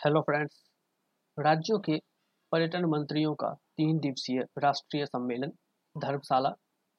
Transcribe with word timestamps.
Hello 0.00 0.20
friends 0.20 0.62
राज्यों 1.38 1.78
के 1.78 1.96
पर्यटन 2.52 2.84
मंत्रियों 2.84 3.34
का 3.34 3.48
तीन 3.76 3.98
दिवसीय 3.98 4.38
राष्ट्रीय 4.58 5.06
सम्मेलन 5.06 5.50
धर्मशाला, 5.96 6.48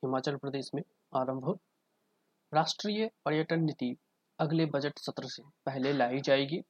हिमाचल 0.04 0.36
प्रदेश 0.36 0.70
में 0.76 0.82
आरंभ 1.16 1.60
राष्ट्रीय 2.54 3.10
पर्यटन 3.26 3.64
नीति 3.64 3.96
अगले 4.40 4.66
बजट 4.66 5.00
सत्र 5.00 5.30
से 5.30 5.44
पहले 5.66 5.94
लाई 5.94 6.22
जाएगी। 6.22 6.62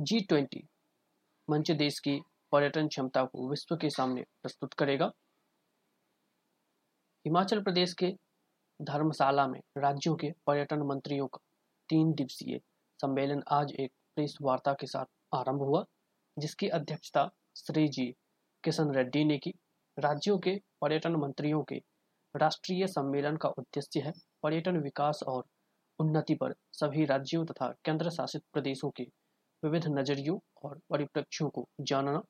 जी 0.00 0.20
ट्वेंटी 0.20 0.66
मंच 1.50 1.70
देश 1.70 1.98
की 1.98 2.20
पर्यटन 2.52 2.88
क्षमता 2.88 3.24
को 3.24 3.50
विश्व 3.50 3.76
के 3.76 3.90
सामने 3.90 4.22
प्रस्तुत 4.42 4.74
करेगा। 4.74 5.12
हिमाचल 7.24 7.62
प्रदेश 7.62 7.94
के 7.94 8.12
धर्मशाला 8.82 9.46
में 9.46 9.60
राज्यों 9.78 10.16
के 10.16 10.32
पर्यटन 10.46 10.88
मंत्रियों 10.88 11.26
का 11.26 11.46
तीन 11.88 12.12
दिवसीय 12.12 12.60
सम्मेलन 13.00 13.42
आज 13.52 13.72
एक 13.80 13.92
प्रेस 14.16 14.36
वार्ता 14.42 14.72
के 14.72 14.86
साथ 14.86 15.04
आरंभ 15.34 15.62
हुआ, 15.62 15.84
जिसकी 16.36 16.68
अध्यक्षता 16.68 17.28
श्री 17.56 17.88
जी 17.88 18.06
किशन 18.64 18.94
रेड्डी 18.94 19.24
ने 19.24 19.38
की। 19.38 19.54
राज्यों 19.96 20.38
के 20.38 20.60
पर्यटन 20.80 21.16
मंत्रियों 21.16 21.62
के 21.62 21.76
राष्ट्रीय 22.34 22.86
सम्मेलन 22.86 23.36
का 23.36 23.48
उद्देश्य 23.48 24.00
है 24.00 24.12
पर्यटन 24.42 24.76
विकास 24.76 25.20
और 25.28 25.44
उन्नति 25.98 26.34
पर 26.34 26.54
सभी 26.72 27.04
राज्यों 27.04 27.44
तथा 27.44 27.68
केंद्र 27.84 28.10
शासित 28.10 28.42
प्रदेशों 28.52 28.90
के 28.90 29.02
विविध 29.62 29.86
नजरियों 29.88 30.38
और 30.64 30.78
परिप्रेक्ष्यों 30.90 31.48
को 31.50 31.68
जानना, 31.80 32.22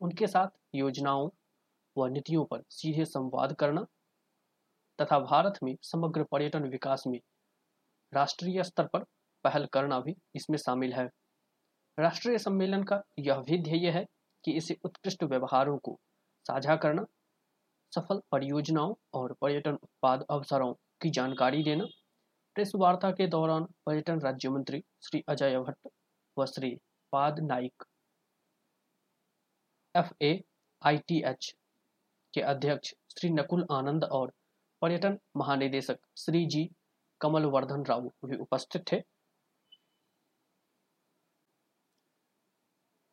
उनके 0.00 0.26
साथ 0.26 0.48
योजनाओं 0.74 1.28
व 1.96 2.06
नीतियों 2.06 2.44
पर 2.44 2.62
सीधे 2.70 3.04
संवाद 3.04 3.52
करना 3.52 3.86
तथा 4.98 5.18
भारत 5.18 5.58
में 5.62 5.76
समग्र 5.82 6.24
पर्यटन 6.24 6.68
विकास 6.68 7.04
में 7.06 7.18
राष्ट्रीय 8.12 8.62
स्तर 8.62 8.86
पर 8.86 9.04
पहल 9.44 9.66
करना 9.66 10.00
भी 10.00 10.14
इसमें 10.34 10.58
शामिल 10.58 10.92
है। 10.92 11.08
राष्ट्रीय 11.98 12.38
सम्मेलन 12.38 12.82
का 12.82 13.02
यह 13.18 13.38
भी 13.40 13.58
ध्येय 13.58 13.90
है 13.90 14.04
कि 14.44 14.52
इसे 14.52 14.76
उत्कृष्ट 14.84 15.22
व्यवहारों 15.24 15.76
को 15.78 15.98
साझा 16.46 16.76
करना, 16.76 17.04
सफल 17.92 18.20
परियोजनाओं 18.32 18.94
और 19.14 19.32
पर्यटन 19.40 19.74
उत्पाद 19.74 20.24
अवसरों 20.30 20.72
की 21.02 21.10
जानकारी 21.10 21.62
देना। 21.62 21.84
प्रेस 22.56 22.72
वार्ता 22.74 23.10
के 23.10 23.26
दौरान 23.26 23.64
पर्यटन 23.86 24.20
राज्य 24.20 24.48
मंत्री 24.48 24.82
श्री 25.02 25.22
अजय 25.28 25.58
भट्ट 25.58 25.88
व 26.36 26.46
Shripad 27.12 27.40
Naik, 27.42 27.84
F 29.94 30.12
A 30.22 30.40
I 30.82 30.98
T 30.98 31.22
H 31.26 31.54
के 32.34 32.40
अध्यक्ष 32.42 32.94
श्री 33.10 33.30
नकुल 33.30 33.66
आनंद 33.72 34.04
और 34.04 34.32
पर्यटन 34.82 35.18
महानिदेशक 35.36 35.98
श्री 36.16 36.44
जी 36.46 36.68
कमल 37.20 37.44
वर्धन 37.46 37.84
राव 37.84 38.10
भी 38.24 38.36
उपस्थित 38.36 38.84
थे। 38.92 39.02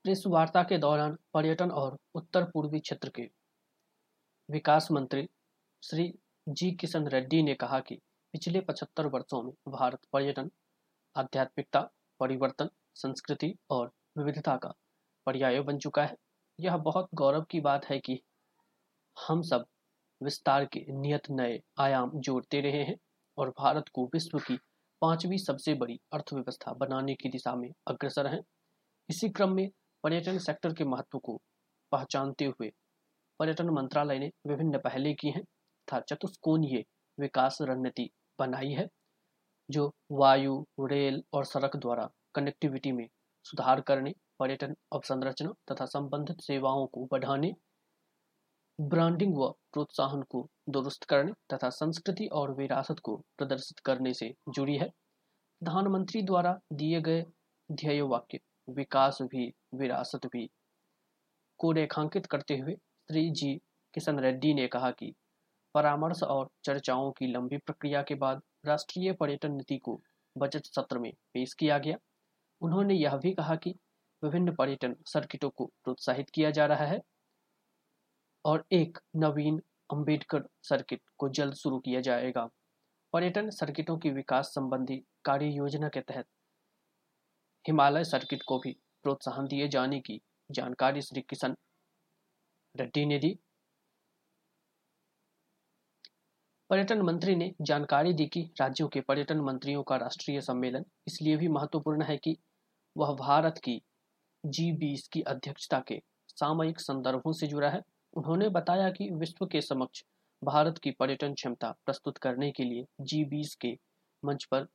प्रेस 0.03 0.23
वार्ता 0.27 0.63
के 0.63 0.77
दौरान 0.77 1.17
पर्यटन 1.33 1.71
और 1.71 1.97
उत्तर 2.15 2.43
पूर्वी 2.43 2.79
क्षेत्र 2.79 3.09
के 3.09 3.29
विकास 4.51 4.91
मंत्री 4.91 5.29
श्री 5.83 6.13
जी 6.49 6.71
किशन 6.71 7.07
रेड्डी 7.07 7.43
ने 7.43 7.53
कहा 7.53 7.79
कि 7.79 7.95
पिछले 8.33 8.61
75 8.61 9.05
वर्षों 9.05 9.41
में 9.43 9.53
भारत 9.67 9.99
पर्यटन, 10.13 10.51
आध्यात्मिकता, 11.15 11.89
परिवर्तन, 12.19 12.69
संस्कृति 12.95 13.55
और 13.69 13.91
विविधता 14.17 14.55
का 14.57 14.73
पर्याय 15.25 15.61
बन 15.61 15.77
चुका 15.77 16.05
है। 16.05 16.17
यह 16.59 16.77
बहुत 16.77 17.07
गौरव 17.13 17.41
की 17.41 17.59
बात 17.59 17.85
है 17.85 17.99
कि 17.99 18.19
हम 19.27 19.41
सब 19.41 19.65
विस्तार 20.23 20.65
के 20.65 20.85
नियत 20.89 21.29
नए 21.29 21.61
आयाम 21.77 22.11
जोड़ते 22.15 22.61
रहे 22.61 22.83
हैं 22.83 22.97
और 23.37 23.49
भारत 23.49 23.85
को 23.93 24.05
विश्व 24.05 24.39
की 24.39 24.59
पांचवी 25.01 25.37
सबसे 25.37 25.73
बड़ी 25.73 25.99
अर्थव्यवस्था 26.13 26.73
बनाने 26.73 27.15
की 27.15 27.29
दिशा 27.29 27.55
में 27.55 27.73
अग्रसर 27.87 28.27
हैं। 28.27 28.43
इसी 29.09 29.29
क्रम 29.29 29.53
में 29.53 29.71
पर्यटन 30.03 30.37
सेक्टर 30.37 30.73
के 30.73 30.83
महत्व 30.83 31.19
को 31.19 31.41
पहचानते 31.91 32.45
हुए 32.45 32.71
पर्यटन 33.39 33.69
मंत्रालय 33.69 34.19
ने 34.19 34.31
विभिन्न 34.47 34.77
पहले 34.77 35.13
की 35.13 35.29
हैं 35.29 35.43
तथा 35.43 35.99
चतुष्कोणीय 35.99 36.83
विकास 37.19 37.57
रणनीति 37.61 38.09
बनाई 38.39 38.71
है, 38.71 38.87
जो 39.69 39.91
वायु, 40.11 40.65
रेल 40.79 41.23
और 41.33 41.45
सड़क 41.45 41.75
द्वारा 41.75 42.09
कनेक्टिविटी 42.35 42.91
में 42.91 43.07
सुधार 43.45 43.81
करने, 43.81 44.13
पर्यटन 44.39 44.75
अवसंरचना 44.93 45.53
तथा 45.71 45.85
संबंधित 45.85 46.41
सेवाओं 46.41 46.85
को 46.87 47.05
बढ़ाने 47.11 47.53
ब्रांडिंग 48.79 49.37
व 49.37 49.49
प्रोत्साहन 49.73 50.21
को 50.21 50.47
दुरुस्त 50.69 51.03
करने 51.03 51.31
तथा 51.53 51.69
संस्कृति 51.69 52.27
और 52.27 52.53
विरासत 52.55 52.99
को 52.99 53.15
प्रदर्शित 53.37 53.79
करने 53.79 54.13
से 54.13 54.33
जुड़ी 54.49 54.77
है। 54.77 54.89
प्रधानमंत्री 55.61 56.21
द्वारा 56.21 56.59
दिए 56.73 57.01
गए 57.01 57.25
ध्येय 57.71 58.01
वाक्य 58.01 58.39
विकास 58.69 59.17
भी, 59.21 59.53
विरासत 59.75 60.25
भी। 60.25 60.49
को 61.59 61.71
रेखांकित 61.71 62.25
करते 62.25 62.57
हुए 62.57 62.73
श्री 63.09 63.29
जी 63.31 63.53
किशन 63.93 64.19
रेड्डी 64.19 64.53
ने 64.53 64.67
कहा 64.67 64.91
कि 64.91 65.13
परामर्श 65.75 66.23
और 66.23 66.49
चर्चाओं 66.63 67.11
की 67.11 67.27
लंबी 67.27 67.57
प्रक्रिया 67.57 68.01
के 68.01 68.15
बाद 68.15 68.41
राष्ट्रीय 68.65 69.13
पर्यटन 69.13 69.51
नीति 69.51 69.77
को 69.77 70.01
बजट 70.37 70.65
सत्र 70.65 70.99
में 70.99 71.13
पेश 71.33 71.53
किया 71.53 71.77
गया। 71.77 71.97
उन्होंने 72.61 72.93
यह 72.93 73.17
भी 73.17 73.33
कहा 73.33 73.55
कि 73.55 73.75
विभिन्न 74.23 74.55
पर्यटन 74.55 74.95
सर्किटों 75.05 75.49
को 75.49 75.65
प्रोत्साहित 75.65 76.29
किया 76.29 76.51
जा 76.51 76.65
रहा 76.65 76.85
है 76.85 77.01
और 78.45 78.65
एक 78.71 78.97
नवीन 79.15 79.59
अंबेडकर 79.93 80.43
सर्किट 80.61 81.01
को 81.17 81.29
जल्द 81.29 81.53
शुरू 81.53 81.79
किया 81.79 82.01
जाएगा। 82.01 82.49
पर्यटन 83.13 83.49
सर्किटों 83.49 83.97
की 83.97 84.09
विकास 84.09 84.45
संबंधी 84.45 85.03
कार्य 85.25 85.45
योजना 85.45 85.89
के 85.89 86.01
तहत 86.01 86.25
हिमालय 87.65 88.03
सर्किट 88.03 88.43
को 88.43 88.57
भी 88.59 88.71
प्रोत्साहन 89.03 89.47
दिए 89.47 89.67
जाने 89.67 89.99
की 89.99 90.21
जानकारी 90.51 91.01
श्री 91.01 91.21
किशन 91.21 91.55
रेड्डी 92.75 93.05
ने 93.05 93.19
दी। 93.19 93.37
पर्यटन 96.69 97.01
मंत्री 97.01 97.35
ने 97.35 97.53
जानकारी 97.61 98.13
दी 98.13 98.25
कि 98.25 98.41
राज्यों 98.61 98.87
के 98.87 99.01
पर्यटन 99.01 99.39
मंत्रियों 99.39 99.83
का 99.83 99.95
राष्ट्रीय 99.95 100.41
सम्मेलन 100.41 100.85
इसलिए 101.07 101.37
भी 101.37 101.47
महत्वपूर्ण 101.47 102.03
है 102.03 102.17
कि 102.17 102.37
वह 102.97 103.13
भारत 103.15 103.57
की 103.57 103.81
जी 104.45 104.71
बीस 104.71 105.07
की 105.07 105.21
अध्यक्षता 105.21 105.79
के 105.87 106.01
सामयिक 106.29 106.79
संदर्भों 106.79 107.33
से 107.33 107.47
जुड़ा 107.47 107.69
है। 107.69 107.81
उन्होंने 108.13 108.49
बताया 108.49 108.89
कि 108.89 109.09
विश्व 109.11 109.45
के 109.45 109.61
समक्ष 109.61 110.03
भारत 110.41 110.77
की 110.77 110.91
पर्यटन 110.91 111.33
क्षमता 111.33 111.71
प्रस्तुत 111.85 112.17
करने 112.17 112.51
के 112.51 112.63
लिए 112.63 112.85
जी 113.01 113.23
बीस 113.25 113.55
के 113.55 113.77
मंच 114.23 114.43
पर, 114.43 114.67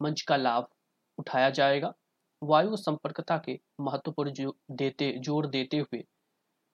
मंच 0.00 0.22
का 0.22 0.36
लाभ 0.36 0.68
उठाया 1.18 1.50
जाएगा। 1.50 1.92
वायु 2.42 2.76
संपर्कता 2.76 3.36
के 3.38 3.58
महत्व 3.80 4.12
पर 4.12 4.28
जो 4.30 4.54
देते, 4.70 5.12
ज़ोर 5.18 5.46
देते 5.46 5.78
हुए, 5.78 6.02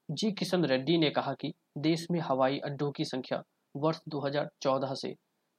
जी 0.08 0.30
किशन 0.32 0.64
रेड्डी 0.64 0.98
ने 0.98 1.10
कहा 1.10 1.32
कि 1.34 1.52
देश 1.78 2.06
में 2.10 2.20
हवाई 2.20 2.58
अड्डों 2.58 2.90
की 2.92 3.04
संख्या 3.04 3.42
वर्ष 3.74 4.00
2014 4.08 4.94
से 4.94 5.14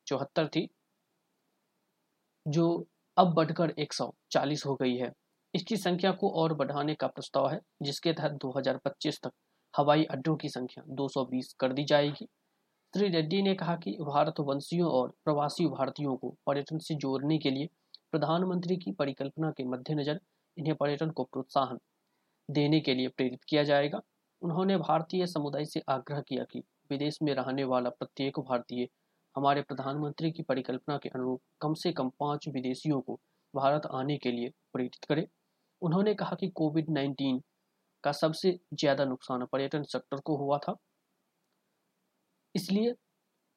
चौहत्तर 0.07 0.47
थी, 0.47 0.67
जो 2.45 2.87
अब 3.17 3.33
बढ़कर 3.33 3.73
140 3.79 4.65
हो 4.65 4.75
गई 4.75 4.95
है। 4.95 5.11
इसकी 5.53 5.77
संख्या 5.77 6.11
को 6.11 6.29
और 6.31 6.53
बढ़ाने 6.53 6.95
का 6.95 7.07
प्रस्ताव 7.07 7.49
है, 7.49 7.59
जिसके 7.81 8.13
तहत 8.13 8.31
2025 8.31 9.19
तक 9.23 9.31
हवाई 9.73 10.03
अड्डों 10.03 10.35
की 10.35 10.49
संख्या 10.49 10.83
220 10.87 11.53
कर 11.59 11.73
दी 11.73 11.83
जाएगी। 11.83 12.27
श्री 12.93 13.07
रेड्डी 13.07 13.41
ने 13.41 13.53
कहा 13.55 13.75
कि 13.75 13.91
भारत 14.01 14.39
वंशियों 14.39 14.89
और 14.91 15.13
प्रवासी 15.25 15.65
भारतीयों 15.67 16.15
को 16.17 16.29
पर्यटन 16.45 16.77
से 16.77 16.95
जोड़ने 16.95 17.37
के 17.37 17.51
लिए 17.51 17.69
प्रधानमंत्री 18.17 18.75
की 18.77 18.91
परिकल्पना 18.91 19.49
के 19.51 19.63
मद्देनजर 19.63 20.19
इन्हें 20.57 20.75
पर्यटन 20.75 21.09
को 21.09 21.23
प्रोत्साहन 21.23 21.79
देने 22.49 22.79
के 22.79 22.93
लिए 22.93 23.07
प्रेरित 23.07 23.43
किया 23.43 23.63
जाएगा। 23.63 24.01
उन्होंने 24.41 24.77
भारतीय 24.77 25.25
समुदाय 25.27 25.65
से 25.65 25.81
आग्रह 25.89 26.21
किया 26.21 26.43
कि 26.43 26.59
विदेश 26.91 27.19
में 27.23 27.33
रहने 27.33 27.63
वाला 27.63 27.89
प्रत्येक 27.89 28.39
भारतीय 28.39 28.87
हमारे 29.35 29.61
प्रधानमंत्री 29.61 30.31
की 30.31 30.43
परिकल्पना 30.43 30.97
के 30.97 31.09
अनुरूप 31.09 31.41
कम 31.61 31.73
से 31.73 31.91
कम 31.91 32.09
पाँच 32.19 32.47
विदेशियों 32.47 32.99
को 33.01 33.19
भारत 33.53 33.85
आने 33.91 34.17
के 34.17 34.31
लिए 34.31 34.51
प्रेरित 34.73 35.05
करे। 35.09 35.27
उन्होंने 35.81 36.13
कहा 36.13 36.35
कि 36.35 36.49
कोविड 36.49 36.89
19 36.89 37.39
का 38.03 38.11
सबसे 38.11 38.57
ज़्यादा 38.73 39.05
नुकसान 39.05 39.45
पर्यटन 39.45 39.83
सेक्टर 39.83 40.21
को 40.21 40.37
हुआ 40.37 40.57
था। 40.57 40.75
इसलिए 42.55 42.95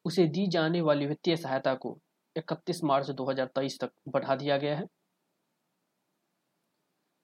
उसे 0.05 0.26
दी 0.26 0.46
जाने 0.46 0.81
वाली 0.81 1.06
वित्तीय 1.06 1.37
सहायता 1.37 1.75
को 1.75 1.99
31 2.40 2.82
मार्च 2.84 3.10
2023 3.12 3.78
तक 3.81 3.90
बढ़ा 4.08 4.37
दिया 4.37 4.56
गया 4.58 4.76
है। 4.76 4.87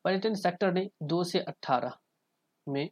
पर्यटन 0.05 0.35
सेक्टर 0.35 0.73
ने 0.73 0.89
2 1.05 1.23
से 1.25 1.41
18 1.49 1.93
में 2.67 2.89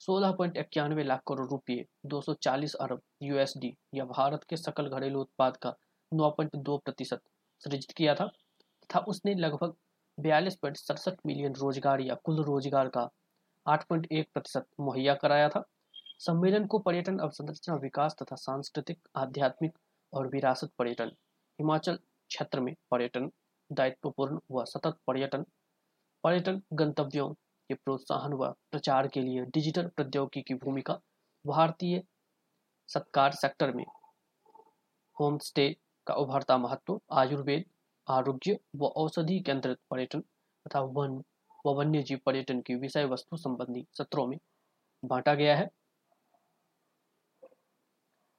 सोलह 0.00 0.32
पॉइंट 0.32 0.56
इक्यानवे 0.56 1.02
लाख 1.04 1.20
करोड़ 1.28 1.48
रुपए 1.48 1.84
240 2.06 2.74
अरब 2.74 3.02
यूएसडी 3.22 3.74
या 3.94 4.04
भारत 4.04 4.44
के 4.44 4.56
सकल 4.56 4.88
घरेलू 4.88 5.20
उत्पाद 5.20 5.56
का 5.56 5.74
9.2 6.12 6.78
प्रतिशत 6.78 7.20
सृजित 7.62 7.92
किया 7.96 8.14
था 8.14 8.26
तथा 8.26 8.98
उसने 9.08 9.34
लगभग 9.34 9.74
बयालीस 10.18 10.56
पॉइंट 10.56 10.76
सड़सठ 10.76 11.20
मिलियन 11.26 11.54
रोज़गार 11.54 12.00
या 12.00 12.14
कुल 12.24 12.42
रोज़गार 12.44 12.88
का 12.88 13.08
8.1 13.66 14.26
प्रतिशत 14.34 14.66
मुहैया 14.80 15.14
कराया 15.14 15.48
था। 15.48 15.64
सम्मेलन 16.18 16.66
को 16.66 16.78
पर्यटन 16.78 17.18
अवसंरचना 17.18 17.74
विकास 17.76 18.16
तथा 18.22 18.36
सांस्कृतिक, 18.36 18.98
आध्यात्मिक 19.16 19.78
और 20.12 20.28
विरासत 20.28 20.70
पर्यटन 20.78 21.10
हिमाचल 21.58 21.96
क्षेत्र 21.96 22.60
में 22.60 22.74
पर्यटन 22.90 23.30
दायित्वपूर्ण 23.72 24.38
व 24.50 24.64
सतत 24.64 24.98
पर्यटन 25.06 25.44
पर्यटन 26.24 26.62
गंतव्यों 26.72 27.28
के 27.70 27.74
प्रोत्साहन 27.74 28.32
व 28.32 28.50
प्रचार 28.70 29.08
के 29.08 29.20
लिए 29.20 29.44
डिजिटल 29.44 29.88
प्रौद्योगिकी 29.88 30.42
की 30.42 30.54
भूमिका 30.54 30.98
भारतीय 31.46 32.02
सत्कार 32.88 33.32
सेक्टर 33.32 33.72
में 33.72 33.84
होम 35.20 35.38
स्टे 35.38 35.68
का 36.06 36.14
उभरता 36.14 36.56
महत्व, 36.56 37.00
आयुर्वेद, 37.12 37.64
आरोग्य 38.08 38.58
व 38.76 38.86
औषधि 38.86 39.40
केंद्रित 39.40 39.78
पर्यटन 39.90 40.20
तथा 40.66 40.80
वन 40.80 41.22
व 41.66 41.74
वन्य 41.74 42.02
जीव 42.02 42.18
पर्यटन 42.26 42.60
की 42.60 42.74
विषय 42.74 43.04
वस्तु 43.04 43.36
संबंधी 43.36 43.86
सत्रों 43.98 44.26
में 44.26 44.38
बांटा 45.04 45.34
गया 45.34 45.56
है। 45.56 45.68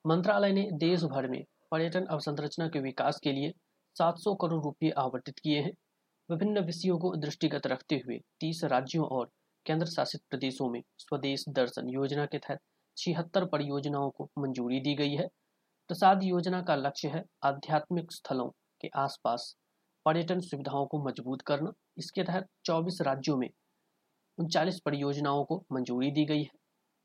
मंत्रालय 0.06 0.52
ने 0.52 0.70
देश 0.74 1.04
भर 1.04 1.28
में 1.28 1.44
पर्यटन 1.74 2.06
अवसंरचना 2.06 2.68
के 2.68 2.80
विकास 2.80 3.20
के 3.24 3.32
लिए 3.32 3.54
700 3.96 4.36
करोड़ 4.36 4.64
रुपये 4.64 4.90
आवंटित 4.92 5.40
किए 5.40 5.60
हैं। 5.60 5.72
विभिन्न 6.30 6.60
विषयों 6.60 6.98
को 6.98 7.16
दृष्टिगत 7.16 7.68
रखते 7.68 7.96
हुए 7.96 8.20
30 8.40 8.64
राज्यों 8.64 9.06
और 9.06 9.30
केंद्र 9.66 9.86
शासित 9.86 10.22
प्रदेशों 10.30 10.70
में 10.70 10.84
स्वदेश 10.98 11.46
दर्शन 11.50 11.90
योजना 11.90 12.26
के 12.26 12.38
तहत 12.38 12.60
छिहत्तर 12.98 13.46
परियोजनाओं 13.46 14.10
को 14.10 14.30
मंजूरी 14.40 14.80
दी 14.80 14.96
गई 14.96 15.16
है। 15.16 15.28
प्रसाद 15.88 16.24
योजना 16.24 16.62
का 16.62 16.76
लक्ष्य 16.76 17.08
है 17.08 17.24
आध्यात्मिक 17.44 18.12
स्थलों 18.12 18.50
के 18.82 18.90
आसपास 18.96 19.56
पर्यटन 20.06 20.40
सुविधाओं 20.40 20.86
को 20.86 21.04
मज़बूत 21.04 21.42
करना। 21.42 21.74
इसके 21.98 22.24
तहत 22.24 22.48
24 22.66 23.02
राज्यों 23.02 23.38
में 23.38 23.50
उनचालीस 24.38 24.80
परियोजनाओं 24.80 25.46
को 25.46 25.66
मंजूरी 25.72 26.12
दी 26.12 26.26
गई 26.26 26.44
है। 26.44 26.52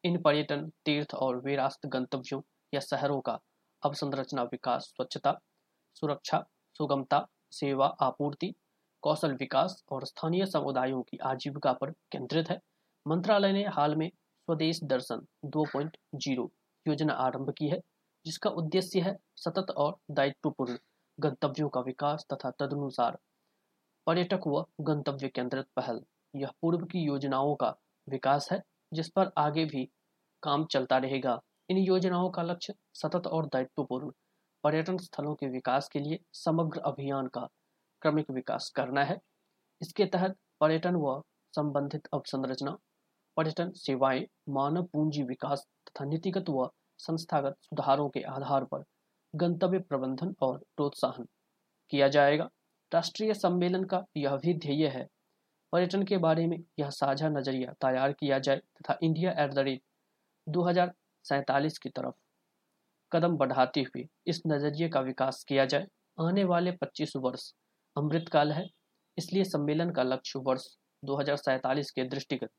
इन 0.04 0.22
पर्यटन, 0.22 0.70
तीर्थ 0.84 1.14
और 1.14 1.42
विरासत 1.44 1.86
गंतव्यों 1.86 2.42
या 2.74 2.80
शहरों 2.80 3.20
का 3.20 3.40
अवसंरचना 3.82 4.42
विकास, 4.42 4.92
स्वच्छता, 4.96 5.38
सुरक्षा, 5.94 6.44
सुगमता, 6.74 7.26
सेवा, 7.50 7.86
आपूर्ति, 7.86 8.54
कौशल 9.02 9.32
विकास 9.32 9.84
और 9.92 10.04
स्थानीय 10.04 10.46
समुदायों 10.46 11.02
की 11.02 11.16
आजीविका 11.16 11.72
पर 11.72 11.90
केंद्रित 11.90 12.50
है। 12.50 12.60
मंत्रालय 13.06 13.52
ने 13.52 13.64
हाल 13.64 13.96
में 13.96 14.08
स्वदेश 14.08 14.80
दर्शन 14.84 15.26
2.0 15.44 16.50
योजना 16.86 17.12
आरंभ 17.12 17.50
की 17.50 17.68
है, 17.68 17.80
जिसका 18.26 18.50
उद्देश्य 18.50 19.00
है 19.00 19.16
सतत 19.36 19.70
और 19.70 19.96
दायित्वपूर्ण 20.10 20.78
गंतव्यों 21.20 21.68
का 21.68 21.80
विकास 21.80 22.26
तथा 22.32 22.50
तदनुसार 22.50 23.18
पर्यटक 24.06 24.40
व 24.46 24.64
गंतव्य 24.80 25.28
केंद्रित 25.28 25.66
पहल। 25.76 26.00
यह 26.36 26.50
पूर्व 26.62 26.86
की 26.86 26.98
योजनाओं 26.98 27.54
का 27.54 27.74
विकास 28.08 28.48
है, 28.52 28.62
जिस 28.92 29.08
पर 29.08 29.30
आगे 29.38 29.64
भी 29.64 29.88
काम 30.42 30.64
चलता 30.64 30.98
रहेगा। 30.98 31.40
इन 31.68 31.78
योजनाओं 31.78 32.30
का 32.30 32.42
लक्ष्य 32.42 32.74
सतत 32.94 33.26
और 33.26 33.46
दायित्वपूर्ण 33.46 34.10
पर्यटन 34.64 34.96
स्थलों 34.98 35.34
के 35.34 35.46
विकास 35.46 35.88
के 35.88 35.98
लिए 35.98 36.18
समग्र 36.32 36.80
अभियान 36.80 37.26
का 37.26 37.48
क्रमिक 38.02 38.30
विकास 38.30 38.72
करना 38.76 39.04
है। 39.04 39.18
इसके 39.82 40.04
तहत 40.04 40.36
पर्यटन 40.60 40.96
व 40.96 41.22
संबंधित 41.54 42.08
अवसंरचना, 42.12 42.76
पर्यटन 43.36 43.70
सेवाएँ, 43.70 44.26
मानव 44.48 44.82
पूंजी 44.82 45.22
विकास 45.22 45.66
तथा 45.88 46.04
नीतिगत 46.04 46.44
व 46.50 46.68
संस्थागत 46.98 47.56
सुधारों 47.62 48.08
के 48.08 48.22
आधार 48.22 48.64
पर 48.64 48.84
गंतव्य 49.34 49.78
प्रबंधन 49.78 50.34
और 50.40 50.58
प्रोत्साहन 50.76 51.26
किया 51.90 52.08
जाएगा। 52.08 52.48
राष्ट्रीय 52.92 53.34
सम्मेलन 53.34 53.84
का 53.84 54.04
यह 54.16 54.36
भी 54.36 54.54
ध्येय 54.54 54.86
है। 54.88 55.06
पर्यटन 55.72 56.02
के 56.02 56.16
बारे 56.16 56.46
में 56.46 56.58
यह 56.78 56.90
साझा 56.90 57.28
नज़रिया 57.28 57.72
तैयार 57.72 58.12
किया 58.12 58.38
जाए 58.38 58.56
तथा 58.56 58.98
इंडिया 59.02 59.32
एट 59.44 59.52
द 59.52 59.58
रेट 59.58 59.82
दो 60.48 60.62
की 61.32 61.88
तरफ़ 61.88 62.14
कदम 63.12 63.36
बढ़ाते 63.36 63.80
हुए 63.80 64.08
इस 64.26 64.42
नज़रिए 64.46 64.88
का 64.88 65.00
विकास 65.00 65.44
किया 65.44 65.64
जाए। 65.64 65.86
आने 66.20 66.44
वाले 66.44 66.72
25 66.72 67.12
वर्ष 67.16 67.52
अमृतकाल 67.96 68.52
है, 68.52 68.68
इसलिए 69.18 69.44
सम्मेलन 69.44 69.90
का 69.90 70.02
लक्ष्य 70.02 70.38
वर्ष 70.38 70.66
दो 71.04 71.20
के 71.20 72.04
दृष्टिगत 72.04 72.50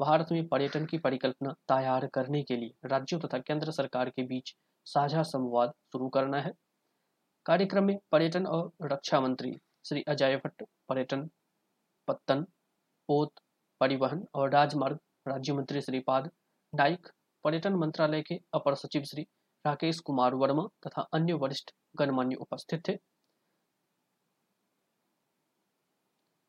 भारत 0.00 0.26
में 0.32 0.48
पर्यटन 0.48 0.86
की 0.86 0.98
परिकल्पना 0.98 1.52
तैयार 1.52 2.06
करने 2.06 2.42
के 2.42 2.56
लिए 2.56 2.88
राज्यों 2.88 3.20
तथा 3.20 3.38
केंद्र 3.38 3.70
सरकार 3.70 4.10
के 4.10 4.22
बीच 4.22 4.56
साझा 4.84 5.22
संवाद 5.22 5.70
शुरू 5.70 6.08
करना 6.08 6.40
है। 6.40 6.52
कार्यक्रम 7.46 7.84
में 7.84 7.98
पर्यटन 8.12 8.46
और 8.46 8.72
रक्षा 8.82 9.20
मंत्री 9.20 9.52
श्री 9.84 10.02
अजय 10.02 10.36
भट्ट, 10.36 10.62
पर्यटन 10.88 11.30
पत्तन, 12.06 12.42
पोत, 13.08 13.32
परिवहन 13.80 14.26
और 14.34 14.50
राजमार्ग 14.50 14.98
राज्य 15.28 15.52
मंत्री 15.52 15.80
श्रीपाद 15.80 16.30
नाइक 16.74 17.08
पर्यटन 17.44 17.72
मंत्रालय 17.72 18.22
के 18.22 18.34
अपर 18.54 18.74
सचिव 18.74 19.02
श्री 19.02 19.22
राकेश 19.64 20.00
कुमार 20.00 20.34
वर्मा 20.34 20.66
तथा 20.86 21.02
अन्य 21.12 21.32
वरिष्ठ 21.32 21.70
गणमान्य 21.98 22.36
उपस्थित 22.36 22.88
थे। 22.88 22.96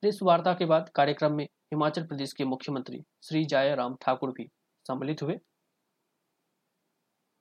इस 0.03 0.19
वार्ता 0.23 0.53
के 0.53 0.65
बाद 0.65 0.89
कार्यक्रम 0.95 1.33
में 1.33 1.43
हिमाचल 1.45 2.05
प्रदेश 2.07 2.33
के 2.33 2.45
मुख्यमंत्री 2.45 3.01
श्री 3.23 3.43
जयराम 3.45 3.95
ठाकुर 4.01 4.31
भी 4.31 4.47
सम्मिलित 4.85 5.21
हुए। 5.23 5.37